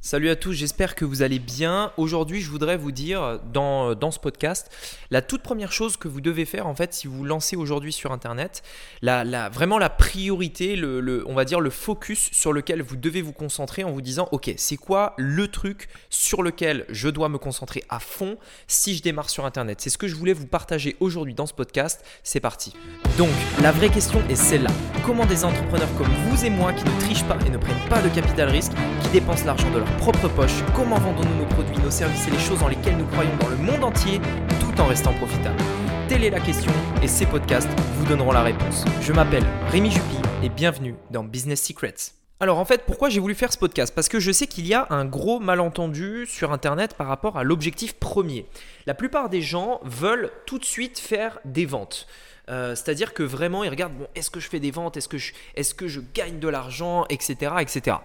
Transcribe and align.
Salut 0.00 0.28
à 0.28 0.36
tous, 0.36 0.52
j'espère 0.52 0.94
que 0.94 1.04
vous 1.04 1.22
allez 1.22 1.40
bien. 1.40 1.90
Aujourd'hui, 1.96 2.40
je 2.40 2.48
voudrais 2.50 2.76
vous 2.76 2.92
dire 2.92 3.40
dans, 3.52 3.96
dans, 3.96 4.12
ce 4.12 4.20
podcast 4.20 4.70
la 5.10 5.22
toute 5.22 5.42
première 5.42 5.72
chose 5.72 5.96
que 5.96 6.06
vous 6.06 6.20
devez 6.20 6.44
faire 6.44 6.68
en 6.68 6.74
fait 6.74 6.94
si 6.94 7.08
vous 7.08 7.24
lancez 7.24 7.56
aujourd'hui 7.56 7.92
sur 7.92 8.12
Internet, 8.12 8.62
la, 9.02 9.24
la, 9.24 9.48
vraiment 9.48 9.76
la 9.76 9.90
priorité, 9.90 10.76
le, 10.76 11.00
le, 11.00 11.24
on 11.26 11.34
va 11.34 11.44
dire 11.44 11.58
le 11.58 11.70
focus 11.70 12.30
sur 12.30 12.52
lequel 12.52 12.80
vous 12.80 12.94
devez 12.94 13.22
vous 13.22 13.32
concentrer 13.32 13.82
en 13.82 13.90
vous 13.90 14.00
disant 14.00 14.28
ok, 14.30 14.54
c'est 14.56 14.76
quoi 14.76 15.14
le 15.18 15.48
truc 15.48 15.88
sur 16.10 16.44
lequel 16.44 16.86
je 16.90 17.08
dois 17.08 17.28
me 17.28 17.38
concentrer 17.38 17.82
à 17.88 17.98
fond 17.98 18.38
si 18.68 18.96
je 18.96 19.02
démarre 19.02 19.28
sur 19.28 19.46
Internet? 19.46 19.80
C'est 19.80 19.90
ce 19.90 19.98
que 19.98 20.06
je 20.06 20.14
voulais 20.14 20.32
vous 20.32 20.46
partager 20.46 20.96
aujourd'hui 21.00 21.34
dans 21.34 21.46
ce 21.46 21.54
podcast. 21.54 22.04
C'est 22.22 22.40
parti. 22.40 22.72
Donc, 23.18 23.30
la 23.60 23.72
vraie 23.72 23.90
question 23.90 24.22
est 24.30 24.36
celle-là. 24.36 24.70
Comment 25.04 25.26
des 25.26 25.44
entrepreneurs 25.44 25.92
comme 25.98 26.06
vous 26.06 26.44
et 26.44 26.50
moi 26.50 26.72
qui 26.72 26.84
ne 26.84 27.00
trichent 27.00 27.24
pas 27.24 27.36
et 27.44 27.50
ne 27.50 27.58
prennent 27.58 27.88
pas 27.88 28.00
de 28.00 28.08
capital 28.10 28.48
risque, 28.48 28.72
qui 29.02 29.08
dépensent 29.08 29.44
l'argent 29.44 29.68
de 29.70 29.78
leur 29.78 29.87
propre 29.98 30.28
poche, 30.28 30.62
comment 30.74 30.98
vendons-nous 30.98 31.36
nos 31.36 31.46
produits, 31.46 31.78
nos 31.78 31.90
services 31.90 32.28
et 32.28 32.30
les 32.30 32.38
choses 32.38 32.60
dans 32.60 32.68
lesquelles 32.68 32.96
nous 32.96 33.06
croyons 33.06 33.36
dans 33.40 33.48
le 33.48 33.56
monde 33.56 33.84
entier 33.84 34.20
tout 34.60 34.80
en 34.80 34.86
restant 34.86 35.12
profitables 35.14 35.62
Telle 36.08 36.24
est 36.24 36.30
la 36.30 36.40
question 36.40 36.72
et 37.02 37.08
ces 37.08 37.26
podcasts 37.26 37.68
vous 37.96 38.06
donneront 38.06 38.32
la 38.32 38.42
réponse. 38.42 38.84
Je 39.00 39.12
m'appelle 39.12 39.44
Rémi 39.70 39.90
Jupy 39.90 40.16
et 40.42 40.48
bienvenue 40.48 40.94
dans 41.10 41.24
Business 41.24 41.62
Secrets. 41.62 42.12
Alors 42.40 42.58
en 42.58 42.64
fait, 42.64 42.84
pourquoi 42.86 43.08
j'ai 43.08 43.18
voulu 43.18 43.34
faire 43.34 43.52
ce 43.52 43.58
podcast? 43.58 43.92
Parce 43.94 44.08
que 44.08 44.20
je 44.20 44.30
sais 44.30 44.46
qu'il 44.46 44.66
y 44.66 44.72
a 44.72 44.86
un 44.90 45.04
gros 45.04 45.40
malentendu 45.40 46.24
sur 46.26 46.52
Internet 46.52 46.94
par 46.94 47.08
rapport 47.08 47.36
à 47.36 47.42
l'objectif 47.42 47.94
premier. 47.94 48.46
La 48.86 48.94
plupart 48.94 49.28
des 49.28 49.42
gens 49.42 49.80
veulent 49.84 50.30
tout 50.46 50.58
de 50.58 50.64
suite 50.64 51.00
faire 51.00 51.40
des 51.44 51.66
ventes. 51.66 52.06
Euh, 52.48 52.74
c'est-à-dire 52.74 53.14
que 53.14 53.22
vraiment, 53.22 53.64
ils 53.64 53.70
regardent, 53.70 53.94
bon, 53.94 54.06
est-ce 54.14 54.30
que 54.30 54.40
je 54.40 54.48
fais 54.48 54.60
des 54.60 54.70
ventes, 54.70 54.96
est-ce 54.96 55.08
que 55.08 55.18
je, 55.18 55.32
que 55.76 55.88
je 55.88 56.00
gagne 56.14 56.38
de 56.38 56.48
l'argent, 56.48 57.04
etc. 57.08 57.52
etc. 57.60 57.98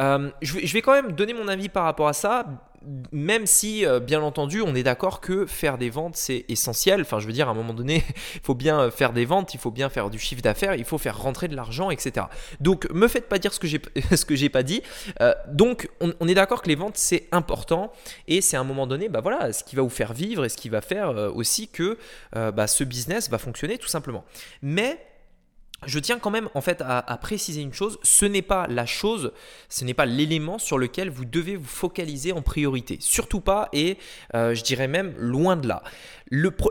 Euh, 0.00 0.30
je, 0.40 0.72
vais 0.72 0.82
quand 0.82 0.92
même 0.92 1.12
donner 1.12 1.34
mon 1.34 1.48
avis 1.48 1.68
par 1.68 1.84
rapport 1.84 2.08
à 2.08 2.12
ça, 2.12 2.46
même 3.12 3.46
si, 3.46 3.86
euh, 3.86 4.00
bien 4.00 4.22
entendu, 4.22 4.62
on 4.62 4.74
est 4.74 4.82
d'accord 4.82 5.20
que 5.20 5.46
faire 5.46 5.78
des 5.78 5.90
ventes, 5.90 6.16
c'est 6.16 6.44
essentiel. 6.48 7.02
Enfin, 7.02 7.18
je 7.18 7.26
veux 7.26 7.32
dire, 7.32 7.48
à 7.48 7.52
un 7.52 7.54
moment 7.54 7.74
donné, 7.74 8.04
il 8.34 8.40
faut 8.42 8.54
bien 8.54 8.90
faire 8.90 9.12
des 9.12 9.24
ventes, 9.24 9.54
il 9.54 9.60
faut 9.60 9.70
bien 9.70 9.88
faire 9.88 10.10
du 10.10 10.18
chiffre 10.18 10.42
d'affaires, 10.42 10.74
il 10.74 10.84
faut 10.84 10.98
faire 10.98 11.20
rentrer 11.20 11.48
de 11.48 11.56
l'argent, 11.56 11.90
etc. 11.90 12.26
Donc, 12.60 12.90
me 12.90 13.08
faites 13.08 13.28
pas 13.28 13.38
dire 13.38 13.52
ce 13.52 13.60
que 13.60 13.66
j'ai, 13.66 14.48
pas 14.48 14.62
dit. 14.62 14.82
Euh, 15.20 15.34
donc, 15.48 15.88
on, 16.00 16.28
est 16.28 16.34
d'accord 16.34 16.62
que 16.62 16.68
les 16.68 16.74
ventes, 16.74 16.96
c'est 16.96 17.28
important 17.32 17.92
et 18.28 18.40
c'est 18.40 18.56
à 18.56 18.60
un 18.60 18.64
moment 18.64 18.86
donné, 18.86 19.08
bah 19.08 19.20
voilà, 19.20 19.52
ce 19.52 19.64
qui 19.64 19.76
va 19.76 19.82
vous 19.82 19.90
faire 19.90 20.12
vivre 20.12 20.44
et 20.44 20.48
ce 20.48 20.56
qui 20.56 20.68
va 20.68 20.80
faire 20.80 21.10
euh, 21.10 21.30
aussi 21.30 21.68
que 21.68 21.98
bah, 22.32 22.66
ce 22.66 22.84
business 22.84 23.28
va 23.30 23.38
fonctionner 23.38 23.78
tout 23.78 23.88
simplement. 23.88 24.24
Mais 24.62 24.98
je 25.86 25.98
tiens 25.98 26.18
quand 26.18 26.30
même 26.30 26.48
en 26.54 26.60
fait 26.60 26.82
à, 26.84 27.16
préciser 27.18 27.62
une 27.62 27.72
chose, 27.72 27.98
ce 28.02 28.24
n'est 28.24 28.42
pas 28.42 28.66
la 28.68 28.86
chose, 28.86 29.32
ce 29.68 29.84
n'est 29.84 29.94
pas 29.94 30.06
l'élément 30.06 30.58
sur 30.58 30.78
lequel 30.78 31.10
vous 31.10 31.24
devez 31.24 31.56
vous 31.56 31.66
focaliser 31.66 32.32
en 32.32 32.42
priorité. 32.42 32.98
Surtout 33.00 33.40
pas 33.40 33.68
et 33.72 33.98
euh, 34.34 34.54
je 34.54 34.62
dirais 34.62 34.88
même 34.88 35.14
loin 35.18 35.56
de 35.56 35.68
là. 35.68 35.82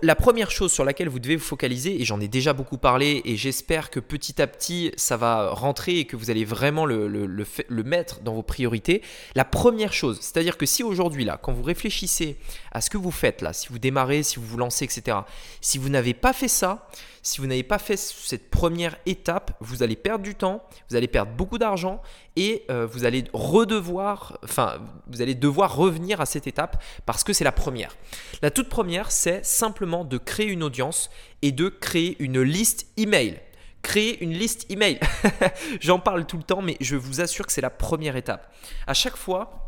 La 0.01 0.15
première 0.15 0.49
chose 0.49 0.71
sur 0.71 0.83
laquelle 0.83 1.07
vous 1.07 1.19
devez 1.19 1.35
vous 1.35 1.43
focaliser, 1.43 2.01
et 2.01 2.05
j'en 2.05 2.19
ai 2.19 2.27
déjà 2.27 2.51
beaucoup 2.51 2.79
parlé 2.79 3.21
et 3.25 3.35
j'espère 3.35 3.91
que 3.91 3.99
petit 3.99 4.41
à 4.41 4.47
petit 4.47 4.91
ça 4.97 5.17
va 5.17 5.51
rentrer 5.51 5.99
et 5.99 6.05
que 6.05 6.15
vous 6.15 6.31
allez 6.31 6.45
vraiment 6.45 6.87
le, 6.87 7.07
le, 7.07 7.27
le 7.27 7.83
mettre 7.83 8.21
dans 8.21 8.33
vos 8.33 8.41
priorités, 8.41 9.03
la 9.35 9.45
première 9.45 9.93
chose, 9.93 10.19
c'est-à-dire 10.19 10.57
que 10.57 10.65
si 10.65 10.81
aujourd'hui 10.81 11.25
là, 11.25 11.39
quand 11.39 11.53
vous 11.53 11.61
réfléchissez 11.61 12.37
à 12.71 12.81
ce 12.81 12.89
que 12.89 12.97
vous 12.97 13.11
faites 13.11 13.41
là, 13.41 13.53
si 13.53 13.67
vous 13.69 13.77
démarrez, 13.77 14.23
si 14.23 14.37
vous 14.37 14.45
vous 14.47 14.57
lancez, 14.57 14.85
etc., 14.85 15.19
si 15.61 15.77
vous 15.77 15.89
n'avez 15.89 16.15
pas 16.15 16.33
fait 16.33 16.47
ça, 16.47 16.87
si 17.21 17.39
vous 17.39 17.47
n'avez 17.47 17.63
pas 17.63 17.77
fait 17.77 17.97
cette 17.97 18.49
première 18.49 18.97
étape, 19.05 19.55
vous 19.59 19.83
allez 19.83 19.95
perdre 19.95 20.23
du 20.23 20.35
temps, 20.35 20.63
vous 20.89 20.95
allez 20.95 21.07
perdre 21.07 21.31
beaucoup 21.33 21.57
d'argent 21.57 22.01
et 22.35 22.63
euh, 22.69 22.85
vous 22.85 23.05
allez 23.05 23.25
redevoir, 23.33 24.39
enfin, 24.43 24.79
vous 25.07 25.21
allez 25.21 25.35
devoir 25.35 25.75
revenir 25.75 26.21
à 26.21 26.25
cette 26.25 26.47
étape 26.47 26.81
parce 27.05 27.23
que 27.23 27.33
c'est 27.33 27.43
la 27.43 27.51
première. 27.51 27.95
La 28.41 28.51
toute 28.51 28.69
première, 28.69 29.11
c'est 29.11 29.45
simplement 29.45 30.03
de 30.03 30.17
créer 30.17 30.47
une 30.47 30.63
audience 30.63 31.09
et 31.41 31.51
de 31.51 31.69
créer 31.69 32.15
une 32.19 32.41
liste 32.41 32.87
email 32.97 33.39
créer 33.81 34.23
une 34.23 34.33
liste 34.33 34.69
email. 34.69 34.99
J'en 35.81 35.99
parle 35.99 36.25
tout 36.25 36.37
le 36.37 36.43
temps, 36.43 36.61
mais 36.61 36.77
je 36.79 36.95
vous 36.95 37.19
assure 37.19 37.45
que 37.45 37.51
c'est 37.51 37.61
la 37.61 37.69
première 37.69 38.15
étape. 38.15 38.53
À 38.85 38.93
chaque 38.93 39.17
fois, 39.17 39.60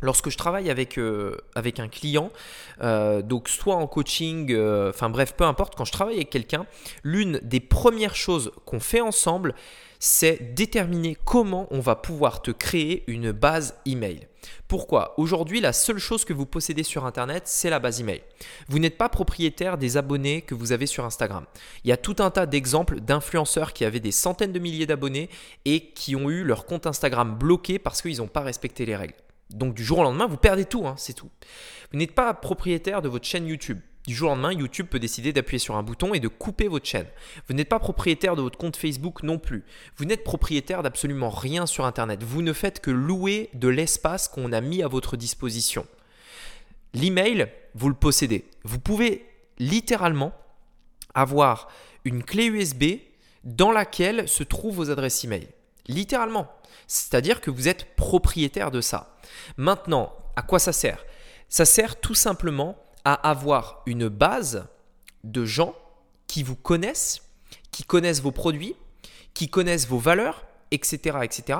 Lorsque 0.00 0.30
je 0.30 0.36
travaille 0.36 0.70
avec, 0.70 0.98
euh, 0.98 1.36
un 1.54 1.88
client, 1.88 2.30
euh, 2.82 3.20
donc 3.22 3.48
soit 3.48 3.74
en 3.74 3.86
coaching, 3.86 4.52
euh, 4.52 4.90
enfin 4.90 5.10
bref, 5.10 5.34
peu 5.36 5.44
importe, 5.44 5.74
quand 5.74 5.84
je 5.84 5.92
travaille 5.92 6.16
avec 6.16 6.30
quelqu'un, 6.30 6.66
l'une 7.02 7.40
des 7.42 7.60
premières 7.60 8.16
choses 8.16 8.52
qu'on 8.64 8.80
fait 8.80 9.00
ensemble, 9.00 9.54
c'est 9.98 10.54
déterminer 10.54 11.16
comment 11.24 11.66
on 11.70 11.80
va 11.80 11.96
pouvoir 11.96 12.42
te 12.42 12.52
créer 12.52 13.02
une 13.08 13.32
base 13.32 13.74
email. 13.84 14.28
Pourquoi? 14.68 15.14
Aujourd'hui, 15.18 15.60
la 15.60 15.72
seule 15.72 15.98
chose 15.98 16.24
que 16.24 16.32
vous 16.32 16.46
possédez 16.46 16.84
sur 16.84 17.04
Internet, 17.04 17.42
c'est 17.46 17.70
la 17.70 17.80
base 17.80 18.00
email. 18.00 18.22
Vous 18.68 18.78
n'êtes 18.78 18.96
pas 18.96 19.08
propriétaire 19.08 19.78
des 19.78 19.96
abonnés 19.96 20.42
que 20.42 20.54
vous 20.54 20.70
avez 20.70 20.86
sur 20.86 21.04
Instagram. 21.04 21.44
Il 21.84 21.90
y 21.90 21.92
a 21.92 21.96
tout 21.96 22.16
un 22.20 22.30
tas 22.30 22.46
d'exemples 22.46 23.00
d'influenceurs 23.00 23.72
qui 23.72 23.84
avaient 23.84 23.98
des 23.98 24.12
centaines 24.12 24.52
de 24.52 24.58
milliers 24.60 24.86
d'abonnés 24.86 25.28
et 25.64 25.86
qui 25.90 26.14
ont 26.14 26.30
eu 26.30 26.44
leur 26.44 26.66
compte 26.66 26.86
Instagram 26.86 27.36
bloqué 27.36 27.80
parce 27.80 28.00
qu'ils 28.00 28.18
n'ont 28.18 28.28
pas 28.28 28.42
respecté 28.42 28.86
les 28.86 28.94
règles. 28.94 29.14
Donc 29.50 29.74
du 29.74 29.84
jour 29.84 29.98
au 29.98 30.02
lendemain, 30.02 30.26
vous 30.26 30.36
perdez 30.36 30.64
tout, 30.64 30.86
hein, 30.86 30.94
c'est 30.98 31.14
tout. 31.14 31.30
Vous 31.92 31.98
n'êtes 31.98 32.14
pas 32.14 32.34
propriétaire 32.34 33.02
de 33.02 33.08
votre 33.08 33.26
chaîne 33.26 33.46
YouTube. 33.46 33.80
Du 34.06 34.14
jour 34.14 34.30
au 34.30 34.34
lendemain, 34.34 34.52
YouTube 34.52 34.86
peut 34.88 34.98
décider 34.98 35.32
d'appuyer 35.32 35.58
sur 35.58 35.76
un 35.76 35.82
bouton 35.82 36.14
et 36.14 36.20
de 36.20 36.28
couper 36.28 36.68
votre 36.68 36.86
chaîne. 36.86 37.06
Vous 37.46 37.54
n'êtes 37.54 37.68
pas 37.68 37.78
propriétaire 37.78 38.36
de 38.36 38.42
votre 38.42 38.58
compte 38.58 38.76
Facebook 38.76 39.22
non 39.22 39.38
plus. 39.38 39.64
Vous 39.96 40.06
n'êtes 40.06 40.24
propriétaire 40.24 40.82
d'absolument 40.82 41.30
rien 41.30 41.66
sur 41.66 41.84
Internet. 41.84 42.22
Vous 42.22 42.40
ne 42.40 42.52
faites 42.52 42.80
que 42.80 42.90
louer 42.90 43.50
de 43.54 43.68
l'espace 43.68 44.28
qu'on 44.28 44.52
a 44.52 44.60
mis 44.60 44.82
à 44.82 44.88
votre 44.88 45.16
disposition. 45.16 45.86
L'email, 46.94 47.48
vous 47.74 47.88
le 47.88 47.94
possédez. 47.94 48.46
Vous 48.64 48.78
pouvez 48.78 49.26
littéralement 49.58 50.32
avoir 51.14 51.68
une 52.04 52.22
clé 52.22 52.46
USB 52.46 53.00
dans 53.44 53.72
laquelle 53.72 54.28
se 54.28 54.42
trouvent 54.42 54.76
vos 54.76 54.90
adresses 54.90 55.24
email. 55.24 55.48
Littéralement. 55.88 56.48
C'est-à-dire 56.86 57.40
que 57.40 57.50
vous 57.50 57.68
êtes 57.68 57.96
propriétaire 57.96 58.70
de 58.70 58.80
ça. 58.80 59.16
Maintenant, 59.56 60.12
à 60.36 60.42
quoi 60.42 60.58
ça 60.58 60.72
sert? 60.72 61.04
Ça 61.48 61.64
sert 61.64 61.98
tout 62.00 62.14
simplement 62.14 62.76
à 63.04 63.14
avoir 63.14 63.82
une 63.86 64.08
base 64.08 64.66
de 65.24 65.44
gens 65.44 65.74
qui 66.26 66.42
vous 66.42 66.56
connaissent, 66.56 67.22
qui 67.70 67.84
connaissent 67.84 68.20
vos 68.20 68.32
produits, 68.32 68.76
qui 69.32 69.48
connaissent 69.48 69.88
vos 69.88 69.98
valeurs, 69.98 70.44
etc., 70.70 71.18
etc., 71.22 71.58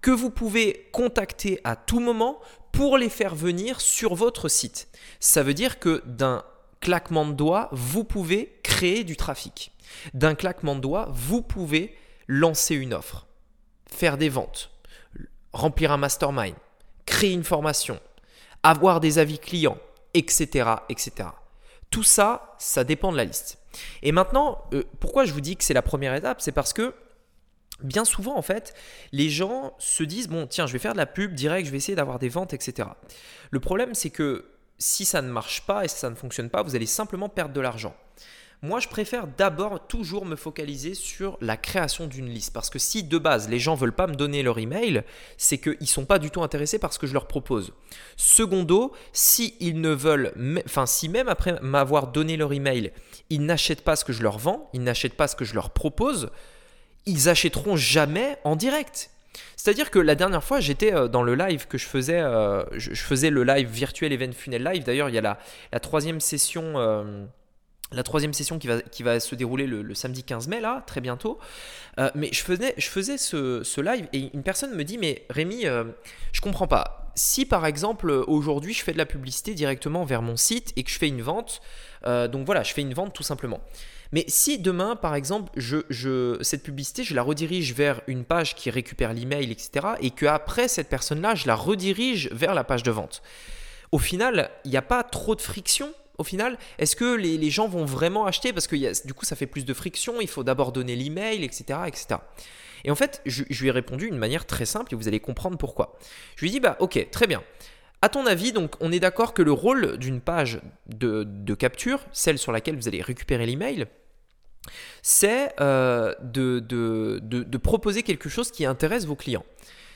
que 0.00 0.10
vous 0.10 0.30
pouvez 0.30 0.88
contacter 0.92 1.60
à 1.62 1.76
tout 1.76 2.00
moment 2.00 2.40
pour 2.72 2.98
les 2.98 3.08
faire 3.08 3.34
venir 3.34 3.80
sur 3.80 4.14
votre 4.14 4.48
site. 4.48 4.88
Ça 5.20 5.42
veut 5.42 5.54
dire 5.54 5.78
que 5.78 6.02
d'un 6.04 6.44
claquement 6.80 7.26
de 7.26 7.32
doigts, 7.32 7.68
vous 7.72 8.04
pouvez 8.04 8.58
créer 8.62 9.04
du 9.04 9.16
trafic. 9.16 9.72
D'un 10.14 10.34
claquement 10.34 10.74
de 10.74 10.80
doigts, 10.80 11.08
vous 11.12 11.42
pouvez 11.42 11.96
lancer 12.26 12.74
une 12.74 12.94
offre 12.94 13.27
faire 13.92 14.18
des 14.18 14.28
ventes, 14.28 14.70
remplir 15.52 15.92
un 15.92 15.96
mastermind, 15.96 16.54
créer 17.06 17.32
une 17.32 17.44
formation, 17.44 18.00
avoir 18.62 19.00
des 19.00 19.18
avis 19.18 19.38
clients, 19.38 19.78
etc. 20.14 20.70
etc. 20.88 21.30
Tout 21.90 22.02
ça, 22.02 22.54
ça 22.58 22.84
dépend 22.84 23.12
de 23.12 23.16
la 23.16 23.24
liste. 23.24 23.58
Et 24.02 24.12
maintenant, 24.12 24.64
euh, 24.72 24.84
pourquoi 25.00 25.24
je 25.24 25.32
vous 25.32 25.40
dis 25.40 25.56
que 25.56 25.64
c'est 25.64 25.74
la 25.74 25.82
première 25.82 26.14
étape 26.14 26.40
C'est 26.40 26.52
parce 26.52 26.72
que 26.72 26.94
bien 27.82 28.04
souvent, 28.04 28.36
en 28.36 28.42
fait, 28.42 28.74
les 29.12 29.30
gens 29.30 29.74
se 29.78 30.02
disent, 30.02 30.28
bon, 30.28 30.46
tiens, 30.46 30.66
je 30.66 30.72
vais 30.72 30.78
faire 30.78 30.92
de 30.92 30.98
la 30.98 31.06
pub 31.06 31.34
direct, 31.34 31.66
je 31.66 31.70
vais 31.70 31.76
essayer 31.76 31.96
d'avoir 31.96 32.18
des 32.18 32.28
ventes, 32.28 32.52
etc. 32.52 32.88
Le 33.50 33.60
problème, 33.60 33.94
c'est 33.94 34.10
que 34.10 34.50
si 34.78 35.04
ça 35.04 35.22
ne 35.22 35.28
marche 35.28 35.62
pas 35.62 35.84
et 35.84 35.88
si 35.88 35.98
ça 35.98 36.10
ne 36.10 36.14
fonctionne 36.14 36.50
pas, 36.50 36.62
vous 36.62 36.76
allez 36.76 36.86
simplement 36.86 37.28
perdre 37.28 37.54
de 37.54 37.60
l'argent. 37.60 37.96
Moi, 38.60 38.80
je 38.80 38.88
préfère 38.88 39.28
d'abord 39.28 39.86
toujours 39.86 40.24
me 40.26 40.34
focaliser 40.34 40.94
sur 40.94 41.38
la 41.40 41.56
création 41.56 42.08
d'une 42.08 42.28
liste. 42.28 42.52
Parce 42.52 42.70
que 42.70 42.80
si 42.80 43.04
de 43.04 43.16
base, 43.16 43.48
les 43.48 43.60
gens 43.60 43.76
ne 43.76 43.80
veulent 43.80 43.92
pas 43.92 44.08
me 44.08 44.16
donner 44.16 44.42
leur 44.42 44.58
email, 44.58 45.04
c'est 45.36 45.58
qu'ils 45.58 45.76
ne 45.80 45.86
sont 45.86 46.04
pas 46.04 46.18
du 46.18 46.30
tout 46.30 46.42
intéressés 46.42 46.80
par 46.80 46.92
ce 46.92 46.98
que 46.98 47.06
je 47.06 47.12
leur 47.12 47.28
propose. 47.28 47.72
Secondo, 48.16 48.92
si 49.12 49.54
ils 49.60 49.80
ne 49.80 49.90
veulent, 49.90 50.32
enfin, 50.66 50.86
si 50.86 51.08
même 51.08 51.28
après 51.28 51.60
m'avoir 51.62 52.08
donné 52.08 52.36
leur 52.36 52.52
email, 52.52 52.92
ils 53.30 53.46
n'achètent 53.46 53.84
pas 53.84 53.94
ce 53.94 54.04
que 54.04 54.12
je 54.12 54.24
leur 54.24 54.38
vends, 54.38 54.68
ils 54.72 54.82
n'achètent 54.82 55.16
pas 55.16 55.28
ce 55.28 55.36
que 55.36 55.44
je 55.44 55.54
leur 55.54 55.70
propose, 55.70 56.30
ils 57.06 57.28
achèteront 57.28 57.76
jamais 57.76 58.38
en 58.42 58.56
direct. 58.56 59.10
C'est-à-dire 59.54 59.92
que 59.92 60.00
la 60.00 60.16
dernière 60.16 60.42
fois, 60.42 60.58
j'étais 60.58 60.92
euh, 60.92 61.06
dans 61.06 61.22
le 61.22 61.36
live 61.36 61.68
que 61.68 61.78
je 61.78 61.86
faisais, 61.86 62.18
euh, 62.18 62.64
je 62.72 63.00
faisais 63.00 63.30
le 63.30 63.44
live 63.44 63.68
virtuel 63.68 64.12
Event 64.12 64.32
Funnel 64.32 64.64
Live. 64.64 64.82
D'ailleurs, 64.82 65.10
il 65.10 65.14
y 65.14 65.18
a 65.18 65.20
la, 65.20 65.38
la 65.70 65.78
troisième 65.78 66.18
session. 66.18 67.28
La 67.92 68.02
troisième 68.02 68.34
session 68.34 68.58
qui 68.58 68.66
va, 68.66 68.82
qui 68.82 69.02
va 69.02 69.18
se 69.18 69.34
dérouler 69.34 69.66
le, 69.66 69.94
samedi 69.94 70.22
15 70.22 70.48
mai, 70.48 70.60
là, 70.60 70.82
très 70.86 71.00
bientôt. 71.00 71.38
Euh, 71.98 72.10
mais 72.14 72.28
je 72.32 72.42
faisais, 72.42 72.74
je 72.76 72.86
faisais 72.88 73.16
ce, 73.16 73.80
live 73.80 74.08
et 74.12 74.30
une 74.34 74.42
personne 74.42 74.74
me 74.74 74.84
dit 74.84 74.98
Mais 74.98 75.24
Rémi, 75.30 75.66
euh, 75.66 75.84
je 76.32 76.40
comprends 76.40 76.66
pas. 76.66 77.10
Si 77.14 77.46
par 77.46 77.66
exemple, 77.66 78.10
aujourd'hui, 78.10 78.74
je 78.74 78.84
fais 78.84 78.92
de 78.92 78.98
la 78.98 79.06
publicité 79.06 79.54
directement 79.54 80.04
vers 80.04 80.22
mon 80.22 80.36
site 80.36 80.72
et 80.76 80.84
que 80.84 80.90
je 80.90 80.98
fais 80.98 81.08
une 81.08 81.22
vente, 81.22 81.62
euh, 82.06 82.28
donc 82.28 82.44
voilà, 82.44 82.62
je 82.62 82.72
fais 82.74 82.82
une 82.82 82.94
vente 82.94 83.14
tout 83.14 83.22
simplement. 83.22 83.60
Mais 84.12 84.24
si 84.28 84.58
demain, 84.58 84.94
par 84.94 85.14
exemple, 85.14 85.50
je, 85.56 86.38
cette 86.42 86.62
publicité, 86.62 87.04
je 87.04 87.14
la 87.14 87.22
redirige 87.22 87.74
vers 87.74 88.00
une 88.06 88.24
page 88.24 88.54
qui 88.54 88.70
récupère 88.70 89.12
l'email, 89.12 89.50
etc., 89.50 89.86
et 90.00 90.10
qu'après 90.10 90.68
cette 90.68 90.88
personne-là, 90.88 91.34
je 91.34 91.46
la 91.46 91.54
redirige 91.54 92.30
vers 92.32 92.54
la 92.54 92.64
page 92.64 92.82
de 92.82 92.90
vente, 92.90 93.22
au 93.92 93.98
final, 93.98 94.50
il 94.64 94.70
n'y 94.70 94.76
a 94.76 94.82
pas 94.82 95.02
trop 95.02 95.34
de 95.34 95.40
friction 95.40 95.92
au 96.18 96.24
final 96.24 96.58
Est-ce 96.78 96.96
que 96.96 97.14
les, 97.14 97.50
gens 97.50 97.68
vont 97.68 97.84
vraiment 97.84 98.26
acheter? 98.26 98.52
Parce 98.52 98.66
que 98.66 98.76
du 99.06 99.14
coup, 99.14 99.24
ça 99.24 99.36
fait 99.36 99.46
plus 99.46 99.64
de 99.64 99.72
friction, 99.72 100.20
il 100.20 100.28
faut 100.28 100.44
d'abord 100.44 100.72
donner 100.72 100.96
l'email, 100.96 101.44
etc., 101.44 101.80
etc. 101.86 102.20
Et 102.84 102.90
en 102.90 102.94
fait, 102.94 103.22
je, 103.26 103.44
lui 103.44 103.68
ai 103.68 103.70
répondu 103.70 104.06
d'une 104.06 104.18
manière 104.18 104.46
très 104.46 104.66
simple 104.66 104.94
et 104.94 104.96
vous 104.96 105.08
allez 105.08 105.20
comprendre 105.20 105.56
pourquoi. 105.58 105.98
Je 106.36 106.42
lui 106.42 106.48
ai 106.48 106.52
dit, 106.52 106.60
bah 106.60 106.76
ok, 106.80 107.08
très 107.10 107.26
bien. 107.26 107.42
À 108.02 108.08
ton 108.08 108.26
avis, 108.26 108.52
donc, 108.52 108.74
on 108.80 108.92
est 108.92 109.00
d'accord 109.00 109.34
que 109.34 109.42
le 109.42 109.52
rôle 109.52 109.98
d'une 109.98 110.20
page 110.20 110.60
de, 110.86 111.54
capture, 111.54 112.00
celle 112.12 112.38
sur 112.38 112.52
laquelle 112.52 112.76
vous 112.76 112.86
allez 112.86 113.02
récupérer 113.02 113.46
l'email, 113.46 113.86
c'est 115.02 115.52
euh, 115.60 116.14
de, 116.22 117.56
proposer 117.56 118.02
quelque 118.02 118.28
chose 118.28 118.50
qui 118.50 118.64
intéresse 118.66 119.06
vos 119.06 119.16
clients. 119.16 119.44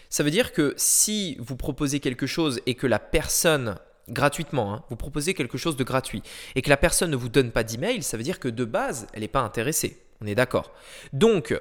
Ça 0.09 0.25
veut 0.25 0.31
dire 0.31 0.53
que 0.53 0.75
si 0.77 1.37
vous 1.39 1.57
proposez 1.57 2.01
quelque 2.01 2.27
chose 2.27 2.61
et 2.67 2.75
que 2.75 2.87
la 2.87 2.99
personne, 2.99 3.77
gratuitement, 4.09 4.75
hein, 4.75 4.85
vous 4.89 4.97
proposez 4.97 5.35
quelque 5.35 5.59
chose 5.59 5.77
de 5.77 5.85
gratuit 5.85 6.23
et 6.55 6.63
que 6.63 6.71
la 6.71 6.77
personne 6.77 7.11
ne 7.11 7.17
vous 7.17 7.29
donne 7.29 7.51
pas 7.51 7.65
d'email, 7.65 8.03
ça 8.03 8.17
veut 8.17 8.23
dire 8.23 8.41
que 8.41 8.49
de 8.49 8.65
base, 8.65 9.07
elle 9.13 9.21
n'est 9.21 9.29
pas 9.29 9.41
intéressée. 9.41 10.03
On 10.21 10.27
est 10.27 10.35
d'accord. 10.35 10.73
Donc, 11.13 11.59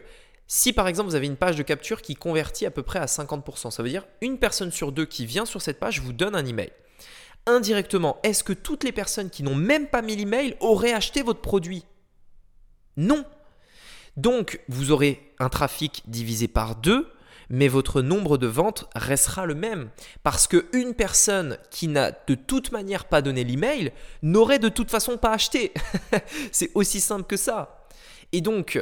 si 0.48 0.74
par 0.74 0.88
exemple 0.88 1.10
vous 1.10 1.16
avez 1.16 1.28
une 1.28 1.38
page 1.38 1.56
de 1.56 1.64
capture 1.64 2.02
qui 2.02 2.16
convertit 2.16 2.66
à 2.66 2.72
peu 2.72 2.84
près 2.84 3.00
à 3.00 3.06
50%, 3.06 3.72
ça 3.72 3.84
veut 3.84 3.90
dire 3.90 4.06
une 4.22 4.38
personne 4.38 4.72
sur 4.72 4.92
deux 4.92 5.06
qui 5.06 5.26
vient 5.26 5.46
sur 5.46 5.62
cette 5.62 5.80
page 5.80 6.02
vous 6.02 6.14
donne 6.14 6.36
un 6.36 6.46
email. 6.46 6.72
Indirectement, 7.48 8.20
est-ce 8.24 8.44
que 8.44 8.54
toutes 8.54 8.84
les 8.84 8.92
personnes 8.92 9.30
qui 9.30 9.44
n'ont 9.44 9.56
même 9.56 9.88
pas 9.88 10.02
mis 10.02 10.16
l'email 10.16 10.56
auraient 10.60 10.94
acheté 10.94 11.24
votre 11.24 11.42
produit? 11.42 11.86
Non. 12.98 13.26
Donc 14.18 14.60
vous 14.68 14.92
aurez 14.92 15.34
un 15.40 15.50
trafic 15.50 16.04
divisé 16.06 16.48
par 16.48 16.76
deux, 16.76 17.08
mais 17.52 17.68
votre 17.68 18.02
nombre 18.02 18.40
de 18.40 18.48
ventes 18.48 18.90
restera 18.96 19.46
le 19.46 19.54
même. 19.54 19.92
Parce 20.24 20.48
qu'une 20.48 20.96
personne 20.96 21.58
qui 21.70 21.88
n'a 21.88 22.12
de 22.12 22.34
toute 22.34 22.72
manière 22.72 23.06
pas 23.06 23.22
donné 23.22 23.44
l'email 23.44 23.92
n'aurait 24.24 24.58
de 24.58 24.70
toute 24.70 24.90
façon 24.90 25.18
pas 25.18 25.34
acheté. 25.34 25.72
C'est 26.52 26.72
aussi 26.74 27.00
simple 27.00 27.28
que 27.28 27.38
ça. 27.38 27.88
Et 28.32 28.42
donc, 28.42 28.80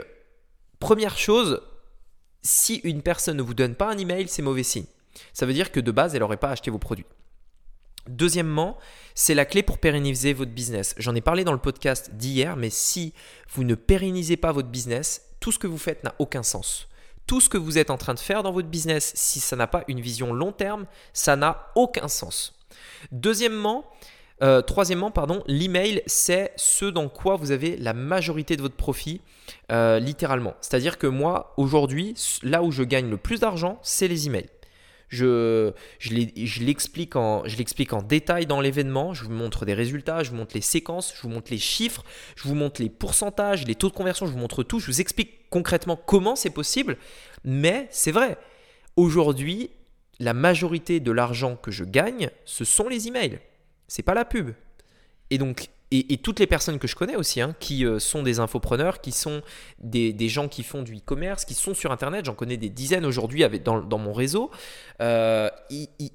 Première 0.79 1.17
chose, 1.17 1.61
si 2.41 2.75
une 2.85 3.01
personne 3.01 3.37
ne 3.37 3.41
vous 3.41 3.53
donne 3.53 3.75
pas 3.75 3.91
un 3.91 3.97
email, 3.97 4.29
c'est 4.29 4.41
mauvais 4.41 4.63
signe. 4.63 4.85
Ça 5.33 5.45
veut 5.45 5.53
dire 5.53 5.73
que 5.73 5.81
de 5.81 5.91
base, 5.91 6.15
elle 6.15 6.21
n'aurait 6.21 6.37
pas 6.37 6.51
acheté 6.51 6.71
vos 6.71 6.79
produits. 6.79 7.05
Deuxièmement, 8.07 8.77
c'est 9.13 9.35
la 9.35 9.45
clé 9.45 9.61
pour 9.61 9.77
pérenniser 9.77 10.31
votre 10.31 10.51
business. 10.51 10.95
J'en 10.97 11.15
ai 11.15 11.21
parlé 11.21 11.43
dans 11.43 11.51
le 11.51 11.59
podcast 11.59 12.11
d'hier, 12.13 12.55
mais 12.55 12.69
si 12.69 13.13
vous 13.49 13.65
ne 13.65 13.75
pérennisez 13.75 14.37
pas 14.37 14.53
votre 14.53 14.69
business, 14.69 15.21
tout 15.41 15.51
ce 15.51 15.59
que 15.59 15.67
vous 15.67 15.77
faites 15.77 16.03
n'a 16.05 16.15
aucun 16.17 16.43
sens. 16.43 16.87
Tout 17.29 17.41
ce 17.41 17.47
que 17.47 17.59
vous 17.59 17.77
êtes 17.77 17.91
en 17.91 17.97
train 17.97 18.15
de 18.15 18.19
faire 18.19 18.41
dans 18.41 18.51
votre 18.51 18.69
business, 18.69 19.11
si 19.13 19.39
ça 19.39 19.55
n'a 19.55 19.67
pas 19.67 19.83
une 19.87 20.01
vision 20.01 20.33
long 20.33 20.51
terme, 20.51 20.87
ça 21.13 21.35
n'a 21.35 21.67
aucun 21.75 22.07
sens. 22.07 22.57
Deuxièmement, 23.11 23.85
euh, 24.41 24.63
troisièmement, 24.63 25.11
pardon, 25.11 25.43
l'email, 25.45 26.01
c'est 26.07 26.51
ce 26.55 26.85
dans 26.85 27.07
quoi 27.07 27.35
vous 27.35 27.51
avez 27.51 27.77
la 27.77 27.93
majorité 27.93 28.57
de 28.57 28.63
votre 28.63 28.77
profit, 28.77 29.21
euh, 29.71 29.99
littéralement. 29.99 30.55
C'est-à-dire 30.59 30.97
que 30.97 31.05
moi, 31.05 31.53
aujourd'hui, 31.57 32.15
là 32.41 32.63
où 32.63 32.71
je 32.71 32.81
gagne 32.81 33.11
le 33.11 33.17
plus 33.17 33.41
d'argent, 33.41 33.77
c'est 33.83 34.07
les 34.07 34.25
emails. 34.25 34.49
Je, 35.09 35.71
je 35.99 36.63
l'explique 36.63 37.15
en, 37.15 37.43
en, 37.43 38.01
détail 38.01 38.47
dans 38.47 38.59
l'événement, 38.59 39.13
je 39.13 39.25
vous 39.25 39.31
montre 39.31 39.65
des 39.65 39.75
résultats, 39.75 40.23
je 40.23 40.31
vous 40.31 40.35
montre 40.35 40.55
les 40.55 40.61
séquences, 40.61 41.13
je 41.15 41.21
vous 41.21 41.29
montre 41.29 41.51
les 41.51 41.59
chiffres, 41.59 42.03
je 42.35 42.47
vous 42.47 42.55
montre 42.55 42.81
les 42.81 42.89
pourcentages, 42.89 43.67
les 43.67 43.75
taux 43.75 43.89
de 43.89 43.93
conversion, 43.93 44.25
je 44.25 44.31
vous 44.31 44.39
montre 44.39 44.63
tout, 44.63 44.79
je 44.79 44.87
vous 44.87 44.99
explique 44.99 45.38
concrètement 45.49 45.95
comment 45.95 46.35
c'est 46.35 46.49
possible, 46.49 46.97
mais 47.43 47.87
c'est 47.91 48.11
vrai. 48.11 48.37
Aujourd'hui, 48.95 49.69
la 50.19 50.33
majorité 50.33 50.99
de 50.99 51.11
l'argent 51.11 51.55
que 51.55 51.71
je 51.71 51.83
gagne, 51.83 52.29
ce 52.45 52.65
sont 52.65 52.89
les 52.89 53.07
emails 53.07 53.39
c'est 53.89 54.03
pas 54.03 54.13
la 54.13 54.23
pub. 54.23 54.51
Et 55.31 55.37
donc, 55.37 55.67
et, 55.91 56.17
toutes 56.17 56.39
les 56.39 56.45
personnes 56.45 56.77
que 56.77 56.87
je 56.87 56.95
connais 56.95 57.15
aussi, 57.15 57.41
hein, 57.41 57.55
qui 57.59 57.83
euh, 57.83 57.97
sont 57.97 58.21
des 58.21 58.39
infopreneurs, 58.39 59.01
qui 59.01 59.11
sont 59.11 59.41
des, 59.79 60.13
gens 60.29 60.47
qui 60.47 60.61
font 60.61 60.83
du 60.83 60.97
e-commerce, 60.97 61.45
qui 61.45 61.55
sont 61.55 61.73
sur 61.73 61.91
Internet, 61.91 62.25
j'en 62.25 62.35
connais 62.35 62.57
des 62.57 62.69
dizaines 62.69 63.05
aujourd'hui 63.05 63.43
dans, 63.59 63.81
dans, 63.81 63.97
mon 63.97 64.13
réseau, 64.13 64.51
euh, 65.01 65.49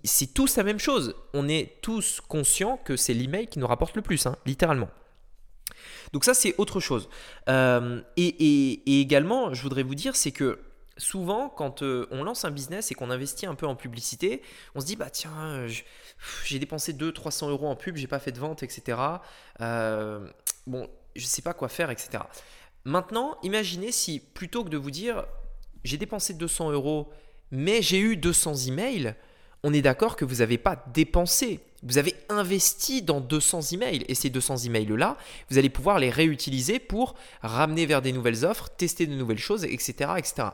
c'est 0.04 0.32
tous 0.32 0.56
la 0.56 0.62
même 0.62 0.78
chose. 0.78 1.16
On 1.34 1.48
est 1.48 1.80
tous 1.82 2.20
conscients 2.28 2.78
que 2.84 2.96
c'est 2.96 3.14
l'email 3.14 3.48
qui 3.48 3.58
nous 3.58 3.66
rapporte 3.66 3.96
le 3.96 4.02
plus, 4.02 4.26
hein, 4.26 4.36
littéralement. 4.46 4.88
Donc 6.12 6.24
ça, 6.24 6.34
c'est 6.34 6.54
autre 6.58 6.80
chose. 6.80 7.08
Euh, 7.48 8.00
et, 8.16 9.00
également, 9.00 9.54
je 9.54 9.62
voudrais 9.62 9.82
vous 9.82 9.94
dire, 9.94 10.16
c'est 10.16 10.32
que 10.32 10.60
souvent, 10.96 11.48
quand 11.48 11.82
on 11.82 12.22
lance 12.22 12.44
un 12.44 12.50
business 12.50 12.90
et 12.90 12.94
qu'on 12.94 13.10
investit 13.10 13.46
un 13.46 13.54
peu 13.54 13.66
en 13.66 13.74
publicité, 13.74 14.42
on 14.74 14.80
se 14.80 14.86
dit, 14.86 14.96
bah 14.96 15.10
tiens, 15.10 15.66
je 15.66 15.82
j'ai 16.44 16.58
dépensé 16.58 16.92
200-300 16.92 17.50
euros 17.50 17.68
en 17.68 17.76
pub, 17.76 17.96
j'ai 17.96 18.06
pas 18.06 18.18
fait 18.18 18.32
de 18.32 18.38
vente, 18.38 18.62
etc. 18.62 18.98
Euh, 19.60 20.26
bon, 20.66 20.88
je 21.16 21.24
sais 21.26 21.42
pas 21.42 21.54
quoi 21.54 21.68
faire, 21.68 21.90
etc. 21.90 22.24
Maintenant, 22.84 23.38
imaginez 23.42 23.92
si 23.92 24.20
plutôt 24.20 24.64
que 24.64 24.68
de 24.68 24.76
vous 24.76 24.90
dire 24.90 25.24
j'ai 25.84 25.98
dépensé 25.98 26.34
200 26.34 26.70
euros, 26.72 27.10
mais 27.50 27.82
j'ai 27.82 27.98
eu 28.00 28.16
200 28.16 28.54
emails, 28.68 29.14
on 29.62 29.72
est 29.72 29.82
d'accord 29.82 30.16
que 30.16 30.24
vous 30.24 30.36
n'avez 30.36 30.58
pas 30.58 30.82
dépensé. 30.92 31.60
Vous 31.84 31.98
avez 31.98 32.14
investi 32.28 33.02
dans 33.02 33.20
200 33.20 33.60
emails 33.72 34.04
et 34.08 34.14
ces 34.14 34.30
200 34.30 34.58
emails-là, 34.58 35.16
vous 35.50 35.58
allez 35.58 35.70
pouvoir 35.70 35.98
les 35.98 36.10
réutiliser 36.10 36.78
pour 36.78 37.14
ramener 37.42 37.86
vers 37.86 38.02
des 38.02 38.12
nouvelles 38.12 38.44
offres, 38.44 38.70
tester 38.70 39.06
de 39.06 39.14
nouvelles 39.14 39.38
choses, 39.38 39.64
etc. 39.64 40.12
etc. 40.16 40.48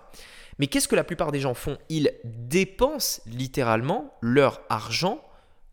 Mais 0.59 0.67
qu'est-ce 0.67 0.89
que 0.89 0.97
la 0.97 1.05
plupart 1.05 1.33
des 1.33 1.41
gens 1.41 1.55
font? 1.55 1.79
Ils 1.89 2.13
dépensent 2.25 3.23
littéralement 3.27 4.15
leur 4.21 4.61
argent 4.69 5.25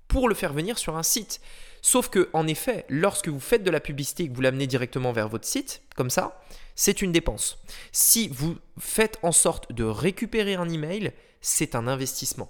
pour 0.08 0.30
le 0.30 0.36
faire 0.36 0.54
venir 0.54 0.78
sur 0.78 0.96
un 0.96 1.04
site. 1.04 1.42
Sauf 1.82 2.10
que, 2.10 2.30
en 2.34 2.48
effet, 2.48 2.86
lorsque 2.90 3.28
vous 3.28 3.40
faites 3.40 3.64
de 3.64 3.72
la 3.72 3.80
publicité 3.80 4.24
et 4.24 4.30
que 4.30 4.34
vous 4.34 4.42
l'amenez 4.42 4.68
directement 4.68 5.12
vers 5.12 5.30
votre 5.30 5.48
site, 5.48 5.82
comme 5.96 6.10
ça, 6.10 6.42
c'est 6.76 7.02
une 7.02 7.12
dépense. 7.12 7.58
Si 7.92 8.30
vous 8.30 8.56
faites 8.80 9.20
en 9.24 9.32
sorte 9.32 9.72
de 9.74 9.84
récupérer 9.84 10.56
un 10.56 10.70
email, 10.70 11.12
c'est 11.42 11.76
un 11.76 11.88
investissement. 11.88 12.50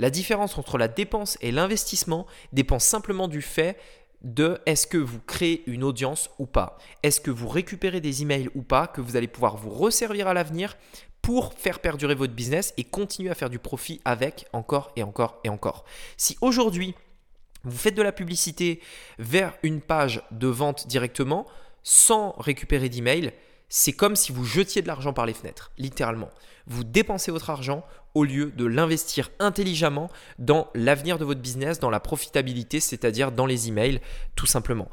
La 0.00 0.08
différence 0.08 0.56
entre 0.56 0.78
la 0.78 0.88
dépense 0.88 1.36
et 1.42 1.52
l'investissement 1.52 2.26
dépend 2.54 2.78
simplement 2.78 3.28
du 3.28 3.42
fait 3.42 3.78
de 4.22 4.58
est-ce 4.64 4.86
que 4.86 4.96
vous 4.96 5.20
créez 5.20 5.62
une 5.66 5.84
audience 5.84 6.30
ou 6.38 6.46
pas 6.46 6.78
Est-ce 7.02 7.20
que 7.20 7.30
vous 7.30 7.48
récupérez 7.48 8.00
des 8.00 8.22
emails 8.22 8.48
ou 8.54 8.62
pas 8.62 8.86
que 8.86 9.02
vous 9.02 9.16
allez 9.16 9.28
pouvoir 9.28 9.58
vous 9.58 9.68
resservir 9.68 10.26
à 10.26 10.32
l'avenir 10.32 10.78
pour 11.20 11.52
faire 11.52 11.80
perdurer 11.80 12.14
votre 12.14 12.32
business 12.32 12.72
et 12.78 12.84
continuer 12.84 13.28
à 13.28 13.34
faire 13.34 13.50
du 13.50 13.58
profit 13.58 14.00
avec 14.06 14.46
encore 14.54 14.90
et 14.96 15.02
encore 15.02 15.38
et 15.44 15.50
encore. 15.50 15.84
Si 16.16 16.38
aujourd'hui, 16.40 16.94
vous 17.64 17.76
faites 17.76 17.94
de 17.94 18.00
la 18.00 18.12
publicité 18.12 18.80
vers 19.18 19.52
une 19.62 19.82
page 19.82 20.22
de 20.30 20.48
vente 20.48 20.86
directement 20.86 21.46
sans 21.82 22.32
récupérer 22.38 22.88
d'email, 22.88 23.34
c'est 23.70 23.92
comme 23.92 24.16
si 24.16 24.32
vous 24.32 24.44
jetiez 24.44 24.82
de 24.82 24.88
l'argent 24.88 25.14
par 25.14 25.24
les 25.24 25.32
fenêtres, 25.32 25.70
littéralement. 25.78 26.28
Vous 26.66 26.84
dépensez 26.84 27.30
votre 27.30 27.48
argent 27.48 27.84
au 28.14 28.24
lieu 28.24 28.50
de 28.50 28.66
l'investir 28.66 29.30
intelligemment 29.38 30.10
dans 30.38 30.68
l'avenir 30.74 31.18
de 31.18 31.24
votre 31.24 31.40
business, 31.40 31.78
dans 31.80 31.88
la 31.88 32.00
profitabilité, 32.00 32.80
c'est-à-dire 32.80 33.32
dans 33.32 33.46
les 33.46 33.68
emails, 33.68 34.00
tout 34.34 34.46
simplement. 34.46 34.88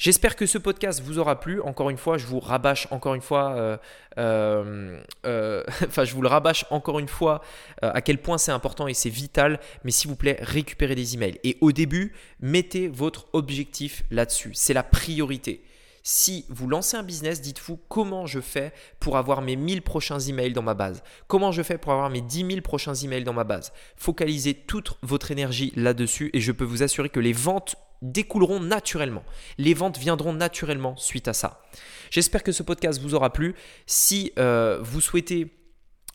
J'espère 0.00 0.34
que 0.34 0.46
ce 0.46 0.56
podcast 0.56 1.02
vous 1.04 1.18
aura 1.18 1.40
plu. 1.40 1.60
Encore 1.60 1.90
une 1.90 1.98
fois, 1.98 2.16
je 2.16 2.24
vous 2.24 2.40
rabâche 2.40 2.88
encore 2.90 3.14
une 3.14 3.20
fois, 3.20 3.52
euh, 3.56 3.76
euh, 4.16 4.98
euh, 5.26 5.62
le 5.98 6.26
rabâche 6.26 6.64
encore 6.70 7.00
une 7.00 7.08
fois 7.08 7.42
à 7.82 8.00
quel 8.00 8.16
point 8.16 8.38
c'est 8.38 8.50
important 8.50 8.88
et 8.88 8.94
c'est 8.94 9.10
vital. 9.10 9.60
Mais 9.84 9.90
s'il 9.90 10.08
vous 10.08 10.16
plaît, 10.16 10.38
récupérez 10.40 10.94
des 10.94 11.16
emails. 11.16 11.38
Et 11.44 11.58
au 11.60 11.70
début, 11.70 12.14
mettez 12.40 12.88
votre 12.88 13.26
objectif 13.34 14.04
là-dessus. 14.10 14.52
C'est 14.54 14.72
la 14.72 14.82
priorité. 14.82 15.62
Si 16.02 16.46
vous 16.48 16.68
lancez 16.68 16.96
un 16.96 17.02
business, 17.02 17.40
dites-vous 17.40 17.78
comment 17.88 18.26
je 18.26 18.40
fais 18.40 18.72
pour 19.00 19.16
avoir 19.16 19.42
mes 19.42 19.56
1000 19.56 19.82
prochains 19.82 20.18
emails 20.18 20.52
dans 20.52 20.62
ma 20.62 20.74
base. 20.74 21.02
Comment 21.26 21.52
je 21.52 21.62
fais 21.62 21.78
pour 21.78 21.92
avoir 21.92 22.10
mes 22.10 22.20
10 22.22 22.46
000 22.46 22.60
prochains 22.62 22.94
emails 22.94 23.24
dans 23.24 23.32
ma 23.32 23.44
base. 23.44 23.72
Focalisez 23.96 24.54
toute 24.54 24.96
votre 25.02 25.30
énergie 25.30 25.72
là-dessus 25.76 26.30
et 26.32 26.40
je 26.40 26.52
peux 26.52 26.64
vous 26.64 26.82
assurer 26.82 27.10
que 27.10 27.20
les 27.20 27.32
ventes 27.32 27.76
découleront 28.02 28.60
naturellement. 28.60 29.24
Les 29.58 29.74
ventes 29.74 29.98
viendront 29.98 30.32
naturellement 30.32 30.96
suite 30.96 31.28
à 31.28 31.34
ça. 31.34 31.62
J'espère 32.10 32.42
que 32.42 32.52
ce 32.52 32.62
podcast 32.62 33.00
vous 33.00 33.14
aura 33.14 33.30
plu. 33.30 33.54
Si 33.86 34.32
euh, 34.38 34.78
vous 34.82 35.00
souhaitez 35.00 35.59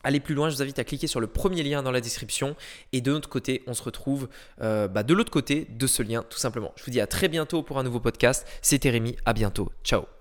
aller 0.06 0.20
plus 0.20 0.34
loin, 0.34 0.48
je 0.48 0.56
vous 0.56 0.62
invite 0.62 0.78
à 0.78 0.84
cliquer 0.84 1.06
sur 1.06 1.20
le 1.20 1.26
premier 1.26 1.62
lien 1.62 1.82
dans 1.82 1.90
la 1.90 2.00
description. 2.00 2.56
Et 2.92 3.00
de 3.00 3.12
notre 3.12 3.28
côté, 3.28 3.62
on 3.66 3.74
se 3.74 3.82
retrouve 3.82 4.28
euh, 4.62 4.88
bah, 4.88 5.02
de 5.02 5.12
l'autre 5.12 5.32
côté 5.32 5.66
de 5.68 5.86
ce 5.86 6.02
lien, 6.02 6.24
tout 6.28 6.38
simplement. 6.38 6.72
Je 6.76 6.84
vous 6.84 6.90
dis 6.90 7.00
à 7.00 7.06
très 7.06 7.28
bientôt 7.28 7.62
pour 7.62 7.78
un 7.78 7.82
nouveau 7.82 8.00
podcast. 8.00 8.46
C'était 8.62 8.90
Rémi, 8.90 9.16
à 9.24 9.32
bientôt. 9.32 9.70
Ciao 9.84 10.15